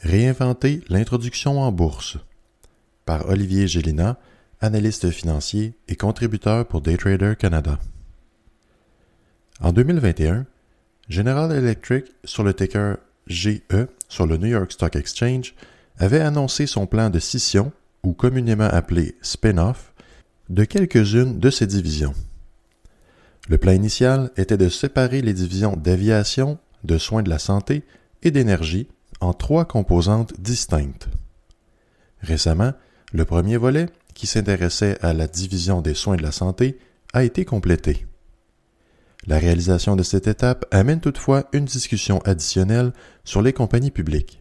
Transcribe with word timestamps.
Réinventer 0.00 0.82
l'introduction 0.88 1.60
en 1.60 1.72
bourse 1.72 2.18
par 3.04 3.28
Olivier 3.28 3.66
Gélina, 3.66 4.16
analyste 4.60 5.10
financier 5.10 5.74
et 5.88 5.96
contributeur 5.96 6.66
pour 6.66 6.82
Daytrader 6.82 7.34
Canada. 7.36 7.80
En 9.60 9.72
2021, 9.72 10.46
General 11.08 11.50
Electric 11.50 12.04
sur 12.24 12.44
le 12.44 12.54
ticker 12.54 12.98
GE 13.26 13.60
sur 14.08 14.26
le 14.26 14.36
New 14.36 14.46
York 14.46 14.70
Stock 14.70 14.94
Exchange 14.94 15.54
avait 15.96 16.20
annoncé 16.20 16.66
son 16.66 16.86
plan 16.86 17.10
de 17.10 17.18
scission, 17.18 17.72
ou 18.04 18.12
communément 18.12 18.68
appelé 18.68 19.16
spin-off, 19.20 19.92
de 20.48 20.62
quelques-unes 20.64 21.40
de 21.40 21.50
ses 21.50 21.66
divisions. 21.66 22.14
Le 23.48 23.58
plan 23.58 23.72
initial 23.72 24.30
était 24.36 24.56
de 24.56 24.68
séparer 24.68 25.22
les 25.22 25.34
divisions 25.34 25.76
d'aviation, 25.76 26.58
de 26.84 26.98
soins 26.98 27.24
de 27.24 27.30
la 27.30 27.40
santé 27.40 27.82
et 28.22 28.30
d'énergie 28.30 28.86
en 29.20 29.32
trois 29.32 29.64
composantes 29.64 30.40
distinctes. 30.40 31.08
Récemment, 32.20 32.72
le 33.12 33.24
premier 33.24 33.56
volet, 33.56 33.86
qui 34.14 34.26
s'intéressait 34.26 34.98
à 35.00 35.12
la 35.12 35.26
division 35.26 35.80
des 35.80 35.94
soins 35.94 36.16
de 36.16 36.22
la 36.22 36.32
santé, 36.32 36.78
a 37.12 37.24
été 37.24 37.44
complété. 37.44 38.06
La 39.26 39.38
réalisation 39.38 39.96
de 39.96 40.02
cette 40.02 40.26
étape 40.26 40.64
amène 40.70 41.00
toutefois 41.00 41.48
une 41.52 41.64
discussion 41.64 42.18
additionnelle 42.20 42.92
sur 43.24 43.42
les 43.42 43.52
compagnies 43.52 43.90
publiques. 43.90 44.40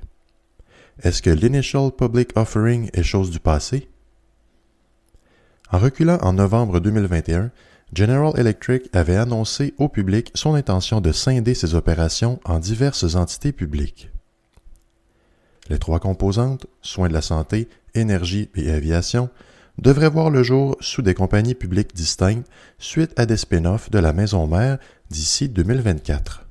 Est-ce 1.03 1.21
que 1.21 1.29
l'initial 1.29 1.91
public 1.91 2.31
offering 2.35 2.89
est 2.93 3.03
chose 3.03 3.29
du 3.29 3.39
passé? 3.39 3.89
En 5.71 5.79
reculant 5.79 6.17
en 6.21 6.33
novembre 6.33 6.79
2021, 6.79 7.51
General 7.93 8.33
Electric 8.37 8.89
avait 8.93 9.15
annoncé 9.15 9.73
au 9.77 9.89
public 9.89 10.31
son 10.33 10.55
intention 10.55 11.01
de 11.01 11.11
scinder 11.11 11.53
ses 11.53 11.75
opérations 11.75 12.39
en 12.45 12.59
diverses 12.59 13.15
entités 13.15 13.51
publiques. 13.51 14.09
Les 15.69 15.79
trois 15.79 15.99
composantes, 15.99 16.67
soins 16.81 17.09
de 17.09 17.13
la 17.13 17.21
santé, 17.21 17.67
énergie 17.93 18.49
et 18.55 18.71
aviation, 18.71 19.29
devraient 19.77 20.09
voir 20.09 20.29
le 20.29 20.43
jour 20.43 20.75
sous 20.79 21.01
des 21.01 21.13
compagnies 21.13 21.55
publiques 21.55 21.95
distinctes 21.95 22.47
suite 22.79 23.17
à 23.19 23.25
des 23.25 23.37
spin-offs 23.37 23.91
de 23.91 23.99
la 23.99 24.13
maison 24.13 24.47
mère 24.47 24.77
d'ici 25.09 25.49
2024. 25.49 26.47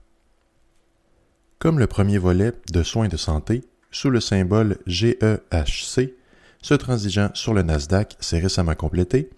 Comme 1.59 1.79
le 1.79 1.87
premier 1.87 2.19
volet 2.19 2.53
de 2.73 2.83
soins 2.83 3.09
de 3.09 3.17
santé, 3.17 3.65
sous 3.91 4.11
le 4.11 4.21
symbole 4.21 4.79
GEHC, 4.87 6.15
se 6.63 6.75
transigeant 6.75 7.31
sur 7.35 7.55
le 7.55 7.63
Nasdaq 7.63 8.17
s'est 8.21 8.39
récemment 8.39 8.75
complété, 8.75 9.31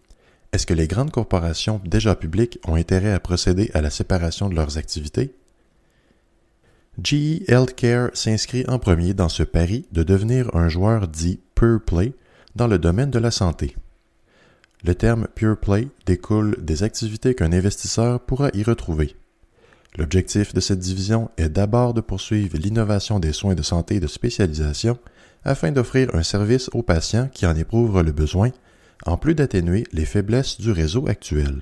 est-ce 0.53 0.67
que 0.67 0.75
les 0.75 0.89
grandes 0.89 1.11
corporations 1.11 1.81
déjà 1.85 2.17
publiques 2.17 2.59
ont 2.67 2.75
intérêt 2.75 3.13
à 3.13 3.21
procéder 3.21 3.71
à 3.75 3.83
la 3.83 3.91
séparation 3.91 4.49
de 4.49 4.55
leurs 4.55 4.79
activités? 4.79 5.35
GE 7.01 7.45
Healthcare 7.47 8.11
s'inscrit 8.13 8.65
en 8.67 8.81
premier 8.81 9.15
dans 9.15 9.29
ce 9.29 9.45
pari 9.45 9.87
de 9.93 10.03
devenir 10.03 10.53
un 10.57 10.69
joueur 10.69 11.07
dit 11.07 11.39
Pure 11.55 11.81
Play 11.81 12.13
dans 12.57 12.67
le 12.67 12.81
domaine 12.81 13.13
de 13.13 13.21
la 13.21 13.31
santé. 13.31 13.77
Le 14.83 14.97
terme 14.97 15.29
Pure 15.37 15.59
Play 15.59 15.87
découle 16.07 16.57
des 16.61 16.83
activités 16.83 17.37
qu'un 17.37 17.53
investisseur 17.53 18.19
pourra 18.19 18.51
y 18.53 18.65
retrouver. 18.65 19.15
L'objectif 19.97 20.53
de 20.53 20.59
cette 20.59 20.81
division 20.81 21.31
est 21.37 21.49
d'abord 21.49 21.95
de 21.95 22.01
poursuivre 22.01 22.59
l'innovation 22.59 23.21
des 23.21 23.33
soins 23.33 23.55
de 23.55 23.63
santé 23.63 24.01
de 24.01 24.09
spécialisation 24.09 24.99
afin 25.45 25.71
d'offrir 25.71 26.13
un 26.17 26.25
service 26.25 26.69
aux 26.73 26.83
patients 26.83 27.29
qui 27.33 27.47
en 27.47 27.55
éprouvent 27.55 28.03
le 28.03 28.13
besoin 28.13 28.51
en 29.07 29.17
plus 29.17 29.37
d'atténuer 29.37 29.85
les 29.93 30.05
faiblesses 30.05 30.61
du 30.61 30.73
réseau 30.73 31.07
actuel. 31.07 31.61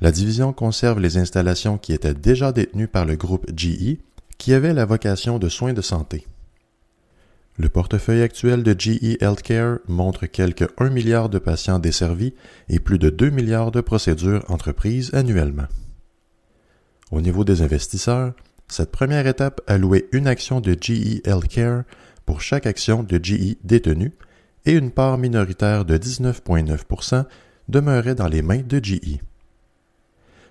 La 0.00 0.10
division 0.10 0.52
conserve 0.52 1.00
les 1.00 1.18
installations 1.18 1.78
qui 1.78 1.92
étaient 1.92 2.14
déjà 2.14 2.52
détenues 2.52 2.88
par 2.88 3.04
le 3.04 3.16
groupe 3.16 3.46
GE, 3.56 3.98
qui 4.38 4.52
avait 4.52 4.74
la 4.74 4.84
vocation 4.84 5.38
de 5.38 5.48
soins 5.48 5.72
de 5.72 5.82
santé. 5.82 6.26
Le 7.56 7.68
portefeuille 7.68 8.22
actuel 8.22 8.64
de 8.64 8.74
GE 8.76 9.16
Healthcare 9.20 9.78
montre 9.86 10.26
quelques 10.26 10.68
1 10.78 10.90
milliard 10.90 11.28
de 11.28 11.38
patients 11.38 11.78
desservis 11.78 12.34
et 12.68 12.80
plus 12.80 12.98
de 12.98 13.10
2 13.10 13.30
milliards 13.30 13.70
de 13.70 13.80
procédures 13.80 14.44
entreprises 14.50 15.14
annuellement. 15.14 15.68
Au 17.12 17.20
niveau 17.20 17.44
des 17.44 17.62
investisseurs, 17.62 18.32
cette 18.66 18.90
première 18.90 19.28
étape 19.28 19.60
allouait 19.68 20.08
une 20.10 20.26
action 20.26 20.60
de 20.60 20.76
GE 20.78 21.20
Healthcare 21.24 21.84
pour 22.26 22.40
chaque 22.40 22.66
action 22.66 23.04
de 23.04 23.20
GE 23.22 23.56
détenue 23.62 24.12
et 24.66 24.72
une 24.72 24.90
part 24.90 25.18
minoritaire 25.18 25.84
de 25.84 25.96
19,9% 25.96 27.24
demeurait 27.68 28.16
dans 28.16 28.28
les 28.28 28.42
mains 28.42 28.62
de 28.66 28.80
GE. 28.82 29.20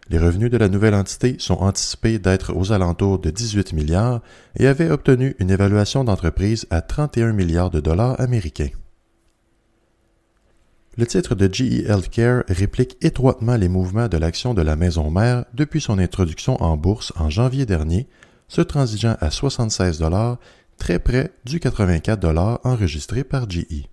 Les 0.09 0.17
revenus 0.17 0.51
de 0.51 0.57
la 0.57 0.67
nouvelle 0.67 0.95
entité 0.95 1.37
sont 1.39 1.55
anticipés 1.55 2.19
d'être 2.19 2.53
aux 2.53 2.71
alentours 2.71 3.19
de 3.19 3.29
18 3.29 3.73
milliards 3.73 4.21
et 4.57 4.67
avaient 4.67 4.91
obtenu 4.91 5.35
une 5.39 5.49
évaluation 5.49 6.03
d'entreprise 6.03 6.67
à 6.69 6.81
31 6.81 7.31
milliards 7.31 7.69
de 7.69 7.79
dollars 7.79 8.19
américains. 8.19 8.69
Le 10.95 11.07
titre 11.07 11.33
de 11.33 11.51
GE 11.51 11.85
Healthcare 11.87 12.43
réplique 12.49 12.97
étroitement 13.01 13.55
les 13.55 13.69
mouvements 13.69 14.09
de 14.09 14.17
l'action 14.17 14.53
de 14.53 14.61
la 14.61 14.75
maison 14.75 15.09
mère 15.09 15.45
depuis 15.53 15.81
son 15.81 15.97
introduction 15.97 16.61
en 16.61 16.77
bourse 16.77 17.13
en 17.15 17.29
janvier 17.29 17.65
dernier, 17.65 18.07
se 18.47 18.61
transigeant 18.61 19.15
à 19.19 19.31
76 19.31 19.99
dollars, 19.99 20.37
très 20.77 20.99
près 20.99 21.31
du 21.45 21.59
84 21.59 22.19
dollars 22.19 22.59
enregistré 22.63 23.23
par 23.23 23.49
GE. 23.49 23.87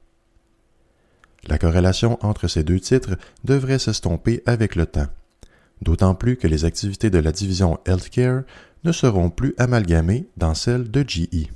La 1.49 1.57
corrélation 1.57 2.19
entre 2.21 2.49
ces 2.49 2.65
deux 2.65 2.81
titres 2.81 3.17
devrait 3.45 3.79
s'estomper 3.79 4.43
avec 4.45 4.77
le 4.77 4.85
temps, 4.85 5.07
d'autant 5.83 6.15
plus 6.15 6.37
que 6.37 6.47
les 6.47 6.65
activités 6.65 7.11
de 7.11 7.19
la 7.19 7.33
division 7.33 7.79
Healthcare 7.87 8.43
ne 8.85 8.93
seront 8.93 9.31
plus 9.31 9.55
amalgamées 9.59 10.27
dans 10.37 10.55
celles 10.55 10.91
de 10.91 11.05
GE. 11.07 11.49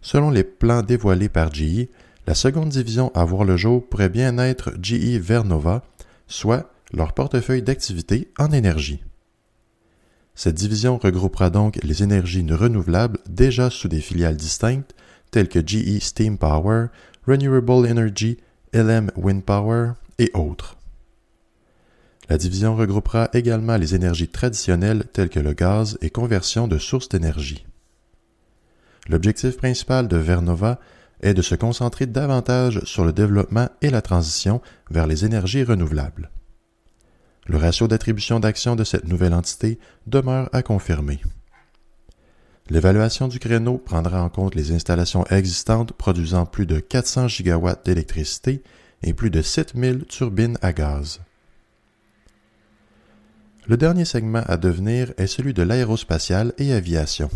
Selon 0.00 0.30
les 0.30 0.44
plans 0.44 0.82
dévoilés 0.82 1.28
par 1.28 1.52
GE, 1.54 1.88
la 2.26 2.34
seconde 2.34 2.70
division 2.70 3.10
à 3.14 3.24
voir 3.24 3.44
le 3.44 3.56
jour 3.56 3.86
pourrait 3.88 4.08
bien 4.08 4.38
être 4.38 4.72
GE 4.80 5.18
Vernova, 5.18 5.82
soit 6.26 6.70
leur 6.92 7.14
portefeuille 7.14 7.62
d'activités 7.62 8.32
en 8.38 8.50
énergie. 8.52 9.02
Cette 10.34 10.54
division 10.54 10.98
regroupera 10.98 11.50
donc 11.50 11.78
les 11.82 12.02
énergies 12.02 12.46
renouvelables 12.50 13.18
déjà 13.28 13.70
sous 13.70 13.88
des 13.88 14.00
filiales 14.00 14.36
distinctes 14.36 14.94
telles 15.30 15.48
que 15.48 15.66
GE 15.66 15.98
Steam 16.00 16.38
Power, 16.38 16.86
Renewable 17.26 17.90
Energy, 17.90 18.38
LM 18.72 19.10
Wind 19.16 19.44
Power 19.44 19.92
et 20.18 20.30
autres. 20.34 20.76
La 22.28 22.38
division 22.38 22.76
regroupera 22.76 23.28
également 23.32 23.76
les 23.76 23.94
énergies 23.94 24.28
traditionnelles 24.28 25.04
telles 25.12 25.28
que 25.28 25.40
le 25.40 25.52
gaz 25.52 25.98
et 26.00 26.10
conversion 26.10 26.68
de 26.68 26.78
sources 26.78 27.08
d'énergie. 27.08 27.66
L'objectif 29.08 29.56
principal 29.56 30.06
de 30.08 30.16
Vernova 30.16 30.78
est 31.20 31.34
de 31.34 31.42
se 31.42 31.54
concentrer 31.54 32.06
davantage 32.06 32.80
sur 32.84 33.04
le 33.04 33.12
développement 33.12 33.68
et 33.80 33.90
la 33.90 34.02
transition 34.02 34.60
vers 34.90 35.06
les 35.06 35.24
énergies 35.24 35.64
renouvelables. 35.64 36.30
Le 37.46 37.56
ratio 37.56 37.88
d'attribution 37.88 38.38
d'actions 38.38 38.76
de 38.76 38.84
cette 38.84 39.08
nouvelle 39.08 39.34
entité 39.34 39.78
demeure 40.06 40.48
à 40.52 40.62
confirmer. 40.62 41.20
L'évaluation 42.70 43.26
du 43.26 43.40
créneau 43.40 43.78
prendra 43.78 44.22
en 44.22 44.28
compte 44.28 44.54
les 44.54 44.70
installations 44.70 45.26
existantes 45.26 45.92
produisant 45.92 46.46
plus 46.46 46.66
de 46.66 46.78
400 46.78 47.28
gigawatts 47.28 47.84
d'électricité 47.84 48.62
et 49.02 49.12
plus 49.12 49.30
de 49.30 49.42
7000 49.42 50.04
turbines 50.06 50.56
à 50.62 50.72
gaz. 50.72 51.20
Le 53.68 53.76
dernier 53.76 54.04
segment 54.04 54.42
à 54.46 54.56
devenir 54.56 55.12
est 55.18 55.28
celui 55.28 55.54
de 55.54 55.62
l'aérospatiale 55.62 56.52
et 56.58 56.72
aviation. 56.72 57.30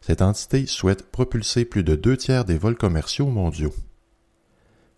Cette 0.00 0.20
entité 0.20 0.66
souhaite 0.66 1.10
propulser 1.12 1.64
plus 1.64 1.84
de 1.84 1.94
deux 1.94 2.16
tiers 2.16 2.44
des 2.44 2.58
vols 2.58 2.76
commerciaux 2.76 3.26
mondiaux. 3.26 3.74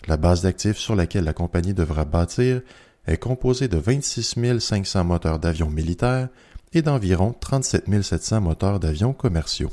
La 0.06 0.16
base 0.16 0.42
d'actifs 0.42 0.78
sur 0.78 0.96
laquelle 0.96 1.24
la 1.24 1.34
compagnie 1.34 1.74
devra 1.74 2.06
bâtir 2.06 2.62
est 3.06 3.18
composée 3.18 3.68
de 3.68 3.76
26 3.76 4.60
500 4.60 5.04
moteurs 5.04 5.38
d'avions 5.38 5.70
militaires 5.70 6.28
et 6.72 6.80
d'environ 6.80 7.34
37 7.38 8.02
700 8.02 8.40
moteurs 8.40 8.80
d'avions 8.80 9.12
commerciaux. 9.12 9.72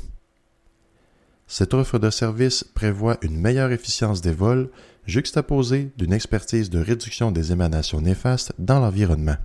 Cette 1.46 1.72
offre 1.72 1.98
de 1.98 2.10
service 2.10 2.62
prévoit 2.62 3.16
une 3.22 3.40
meilleure 3.40 3.72
efficience 3.72 4.20
des 4.20 4.32
vols 4.32 4.68
juxtaposée 5.06 5.92
d'une 5.96 6.12
expertise 6.12 6.68
de 6.68 6.80
réduction 6.80 7.30
des 7.30 7.52
émanations 7.52 8.02
néfastes 8.02 8.52
dans 8.58 8.80
l'environnement. 8.80 9.36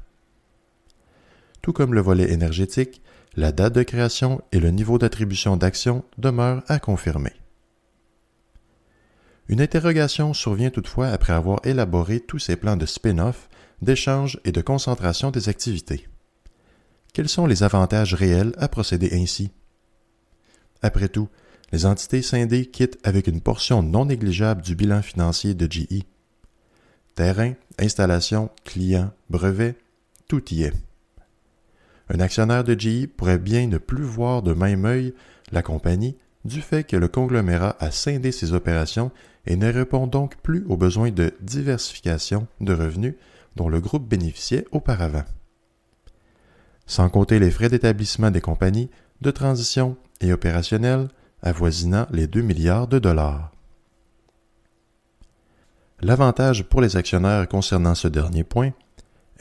Tout 1.61 1.73
comme 1.73 1.93
le 1.93 2.01
volet 2.01 2.31
énergétique, 2.31 3.01
la 3.35 3.51
date 3.51 3.73
de 3.73 3.83
création 3.83 4.41
et 4.51 4.59
le 4.59 4.71
niveau 4.71 4.97
d'attribution 4.97 5.57
d'actions 5.57 6.03
demeurent 6.17 6.63
à 6.67 6.79
confirmer. 6.79 7.33
Une 9.47 9.61
interrogation 9.61 10.33
survient 10.33 10.69
toutefois 10.69 11.09
après 11.09 11.33
avoir 11.33 11.59
élaboré 11.65 12.19
tous 12.19 12.39
ces 12.39 12.55
plans 12.55 12.77
de 12.77 12.85
spin-off, 12.85 13.49
d'échange 13.81 14.39
et 14.45 14.51
de 14.51 14.61
concentration 14.61 15.31
des 15.31 15.49
activités. 15.49 16.07
Quels 17.13 17.29
sont 17.29 17.45
les 17.45 17.63
avantages 17.63 18.13
réels 18.13 18.53
à 18.57 18.67
procéder 18.67 19.09
ainsi? 19.13 19.51
Après 20.81 21.09
tout, 21.09 21.27
les 21.71 21.85
entités 21.85 22.21
scindées 22.21 22.65
quittent 22.65 22.99
avec 23.03 23.27
une 23.27 23.41
portion 23.41 23.83
non 23.83 24.05
négligeable 24.05 24.61
du 24.61 24.75
bilan 24.75 25.01
financier 25.01 25.53
de 25.53 25.71
GE. 25.71 26.03
Terrain, 27.15 27.53
installation, 27.77 28.49
clients, 28.63 29.11
brevets, 29.29 29.75
tout 30.27 30.53
y 30.53 30.63
est. 30.63 30.73
Un 32.13 32.19
actionnaire 32.19 32.65
de 32.65 32.77
GE 32.77 33.07
pourrait 33.07 33.37
bien 33.37 33.67
ne 33.67 33.77
plus 33.77 34.03
voir 34.03 34.41
de 34.41 34.53
même 34.53 34.83
œil 34.83 35.13
la 35.51 35.61
compagnie 35.61 36.17
du 36.43 36.61
fait 36.61 36.83
que 36.83 36.97
le 36.97 37.07
conglomérat 37.07 37.77
a 37.79 37.89
scindé 37.89 38.33
ses 38.33 38.53
opérations 38.53 39.11
et 39.45 39.55
ne 39.55 39.71
répond 39.71 40.07
donc 40.07 40.35
plus 40.37 40.65
aux 40.67 40.75
besoins 40.75 41.11
de 41.11 41.33
diversification 41.39 42.47
de 42.59 42.73
revenus 42.73 43.15
dont 43.55 43.69
le 43.69 43.79
groupe 43.79 44.07
bénéficiait 44.07 44.65
auparavant. 44.71 45.23
Sans 46.85 47.09
compter 47.09 47.39
les 47.39 47.51
frais 47.51 47.69
d'établissement 47.69 48.31
des 48.31 48.41
compagnies, 48.41 48.89
de 49.21 49.31
transition 49.31 49.95
et 50.19 50.33
opérationnels 50.33 51.07
avoisinant 51.41 52.07
les 52.11 52.27
2 52.27 52.41
milliards 52.41 52.87
de 52.87 52.99
dollars. 52.99 53.51
L'avantage 56.01 56.63
pour 56.63 56.81
les 56.81 56.97
actionnaires 56.97 57.47
concernant 57.47 57.95
ce 57.95 58.07
dernier 58.07 58.43
point 58.43 58.71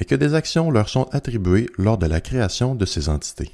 est 0.00 0.06
que 0.06 0.14
des 0.14 0.34
actions 0.34 0.70
leur 0.70 0.88
sont 0.88 1.08
attribuées 1.12 1.68
lors 1.78 1.98
de 1.98 2.06
la 2.06 2.20
création 2.20 2.74
de 2.74 2.86
ces 2.86 3.08
entités. 3.08 3.52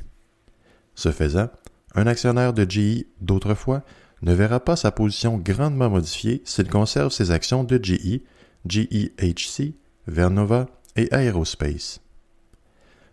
Ce 0.95 1.11
faisant, 1.11 1.51
un 1.95 2.07
actionnaire 2.07 2.53
de 2.53 2.65
GE 2.69 3.05
d'autrefois 3.21 3.83
ne 4.23 4.33
verra 4.33 4.61
pas 4.61 4.77
sa 4.77 4.93
position 4.93 5.37
grandement 5.37 5.91
modifiée 5.91 6.43
s'il 6.45 6.69
conserve 6.69 7.11
ses 7.11 7.33
actions 7.33 7.65
de 7.65 7.79
GE, 7.83 8.23
GEHC, 8.67 9.75
Vernova 10.07 10.67
et 10.95 11.13
Aerospace. 11.13 12.01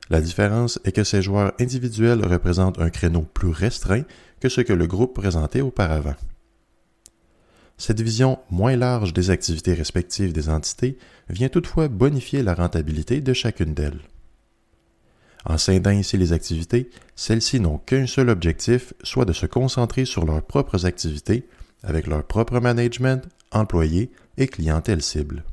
La 0.09 0.21
différence 0.21 0.79
est 0.85 0.91
que 0.91 1.03
ces 1.03 1.21
joueurs 1.21 1.53
individuels 1.59 2.25
représentent 2.25 2.79
un 2.79 2.89
créneau 2.89 3.21
plus 3.21 3.49
restreint 3.49 4.03
que 4.39 4.49
ce 4.49 4.61
que 4.61 4.73
le 4.73 4.85
groupe 4.85 5.15
présentait 5.15 5.61
auparavant. 5.61 6.15
Cette 7.77 8.01
vision 8.01 8.39
moins 8.49 8.75
large 8.75 9.13
des 9.13 9.29
activités 9.29 9.73
respectives 9.73 10.33
des 10.33 10.49
entités 10.49 10.97
vient 11.29 11.49
toutefois 11.49 11.87
bonifier 11.87 12.43
la 12.43 12.53
rentabilité 12.53 13.21
de 13.21 13.33
chacune 13.33 13.73
d'elles. 13.73 14.01
En 15.45 15.57
scindant 15.57 15.91
ici 15.91 16.17
les 16.17 16.31
activités, 16.31 16.89
celles-ci 17.15 17.59
n'ont 17.59 17.77
qu'un 17.77 18.07
seul 18.07 18.29
objectif, 18.29 18.93
soit 19.03 19.25
de 19.25 19.33
se 19.33 19.45
concentrer 19.45 20.05
sur 20.05 20.25
leurs 20.25 20.43
propres 20.43 20.85
activités, 20.85 21.47
avec 21.83 22.07
leur 22.07 22.23
propre 22.23 22.59
management, 22.59 23.27
employés 23.51 24.11
et 24.37 24.47
clientèle 24.47 25.01
cible. 25.01 25.43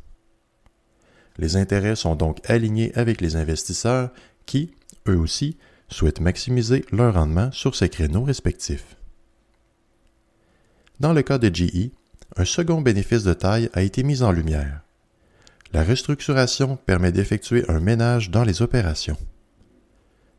Les 1.38 1.56
intérêts 1.56 1.96
sont 1.96 2.14
donc 2.14 2.38
alignés 2.48 2.92
avec 2.94 3.20
les 3.20 3.34
investisseurs 3.34 4.10
qui, 4.46 4.70
eux 5.08 5.16
aussi, 5.16 5.56
souhaitent 5.88 6.20
maximiser 6.20 6.84
leur 6.92 7.14
rendement 7.14 7.50
sur 7.50 7.74
ces 7.74 7.88
créneaux 7.88 8.22
respectifs. 8.22 8.96
Dans 11.00 11.12
le 11.12 11.22
cas 11.22 11.38
de 11.38 11.52
GE, 11.52 11.90
un 12.36 12.44
second 12.44 12.80
bénéfice 12.80 13.24
de 13.24 13.34
taille 13.34 13.70
a 13.72 13.82
été 13.82 14.02
mis 14.02 14.22
en 14.22 14.32
lumière. 14.32 14.80
La 15.72 15.84
restructuration 15.84 16.76
permet 16.76 17.12
d'effectuer 17.12 17.64
un 17.68 17.80
ménage 17.80 18.30
dans 18.30 18.44
les 18.44 18.62
opérations. 18.62 19.16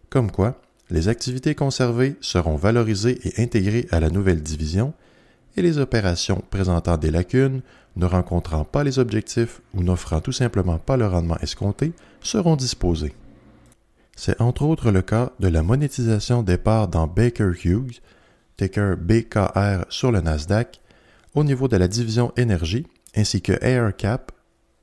Comme 0.09 0.31
quoi, 0.31 0.61
les 0.89 1.07
activités 1.07 1.55
conservées 1.55 2.15
seront 2.19 2.57
valorisées 2.57 3.19
et 3.23 3.41
intégrées 3.41 3.87
à 3.91 4.01
la 4.01 4.09
nouvelle 4.09 4.43
division 4.43 4.93
et 5.55 5.61
les 5.61 5.77
opérations 5.77 6.43
présentant 6.49 6.97
des 6.97 7.11
lacunes, 7.11 7.61
ne 7.95 8.05
rencontrant 8.05 8.63
pas 8.65 8.83
les 8.83 8.99
objectifs 8.99 9.61
ou 9.73 9.83
n'offrant 9.83 10.21
tout 10.21 10.31
simplement 10.31 10.77
pas 10.77 10.97
le 10.97 11.07
rendement 11.07 11.37
escompté 11.37 11.93
seront 12.21 12.55
disposées. 12.55 13.13
C'est 14.15 14.41
entre 14.41 14.63
autres 14.63 14.91
le 14.91 15.01
cas 15.01 15.31
de 15.39 15.47
la 15.47 15.63
monétisation 15.63 16.43
des 16.43 16.57
parts 16.57 16.89
dans 16.89 17.07
Baker 17.07 17.51
Hughes, 17.63 18.01
ticker 18.57 18.95
BKR 18.97 19.85
sur 19.89 20.11
le 20.11 20.21
Nasdaq, 20.21 20.80
au 21.35 21.43
niveau 21.43 21.67
de 21.67 21.77
la 21.77 21.87
division 21.87 22.33
énergie, 22.37 22.87
ainsi 23.15 23.41
que 23.41 23.53
AirCap, 23.63 24.31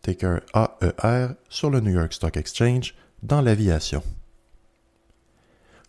ticker 0.02 0.40
AER 0.54 1.34
sur 1.48 1.70
le 1.70 1.80
New 1.80 1.92
York 1.92 2.12
Stock 2.12 2.36
Exchange, 2.36 2.94
dans 3.22 3.40
l'aviation. 3.40 4.02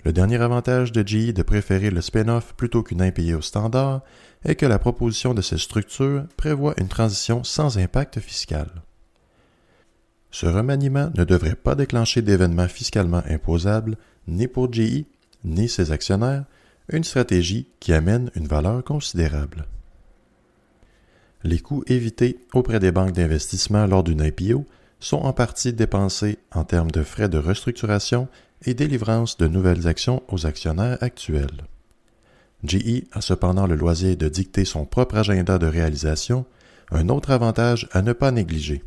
Le 0.05 0.13
dernier 0.13 0.37
avantage 0.37 0.91
de 0.91 1.05
GE 1.05 1.33
de 1.33 1.43
préférer 1.43 1.89
le 1.89 2.01
spin-off 2.01 2.53
plutôt 2.55 2.83
qu'une 2.83 3.01
impayée 3.01 3.35
au 3.35 3.41
standard 3.41 4.01
est 4.45 4.55
que 4.55 4.65
la 4.65 4.79
proposition 4.79 5.33
de 5.33 5.41
cette 5.41 5.59
structure 5.59 6.23
prévoit 6.37 6.73
une 6.77 6.87
transition 6.87 7.43
sans 7.43 7.77
impact 7.77 8.19
fiscal. 8.19 8.69
Ce 10.31 10.45
remaniement 10.45 11.11
ne 11.15 11.23
devrait 11.25 11.55
pas 11.55 11.75
déclencher 11.75 12.21
d'événements 12.21 12.67
fiscalement 12.67 13.23
imposables 13.27 13.97
ni 14.27 14.47
pour 14.47 14.71
GE 14.71 15.05
ni 15.43 15.69
ses 15.69 15.91
actionnaires, 15.91 16.45
une 16.89 17.03
stratégie 17.03 17.67
qui 17.79 17.93
amène 17.93 18.31
une 18.35 18.47
valeur 18.47 18.83
considérable. 18.83 19.65
Les 21.43 21.59
coûts 21.59 21.83
évités 21.87 22.39
auprès 22.53 22.79
des 22.79 22.91
banques 22.91 23.13
d'investissement 23.13 23.85
lors 23.85 24.03
d'une 24.03 24.23
IPO 24.23 24.65
sont 24.99 25.17
en 25.17 25.31
partie 25.31 25.73
dépensés 25.73 26.37
en 26.51 26.65
termes 26.65 26.91
de 26.91 27.03
frais 27.03 27.29
de 27.29 27.37
restructuration 27.37 28.27
et 28.65 28.73
délivrance 28.73 29.37
de 29.37 29.47
nouvelles 29.47 29.87
actions 29.87 30.21
aux 30.27 30.45
actionnaires 30.45 30.97
actuels. 31.01 31.63
GE 32.63 33.05
a 33.13 33.21
cependant 33.21 33.67
le 33.67 33.75
loisir 33.75 34.17
de 34.17 34.27
dicter 34.27 34.65
son 34.65 34.85
propre 34.85 35.17
agenda 35.17 35.57
de 35.57 35.67
réalisation, 35.67 36.45
un 36.91 37.07
autre 37.07 37.31
avantage 37.31 37.87
à 37.93 38.01
ne 38.01 38.11
pas 38.11 38.31
négliger, 38.31 38.83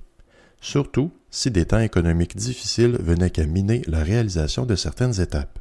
surtout 0.61 1.11
si 1.31 1.51
des 1.51 1.65
temps 1.65 1.79
économiques 1.79 2.37
difficiles 2.37 2.99
venaient 3.01 3.31
qu'à 3.31 3.47
miner 3.47 3.83
la 3.87 4.03
réalisation 4.03 4.67
de 4.67 4.77
certaines 4.77 5.21
étapes. 5.21 5.59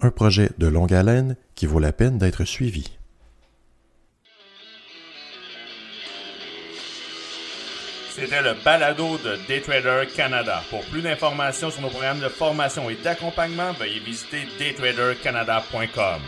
Un 0.00 0.10
projet 0.10 0.50
de 0.58 0.66
longue 0.66 0.92
haleine 0.92 1.36
qui 1.54 1.66
vaut 1.66 1.78
la 1.78 1.92
peine 1.92 2.18
d'être 2.18 2.44
suivi. 2.44 2.98
C'était 8.18 8.40
le 8.40 8.54
balado 8.64 9.18
de 9.18 9.36
Daytrader 9.46 10.06
Canada. 10.16 10.62
Pour 10.70 10.82
plus 10.86 11.02
d'informations 11.02 11.70
sur 11.70 11.82
nos 11.82 11.90
programmes 11.90 12.20
de 12.20 12.30
formation 12.30 12.88
et 12.88 12.94
d'accompagnement, 12.94 13.72
veuillez 13.72 14.00
visiter 14.00 14.48
daytradercanada.com. 14.58 16.22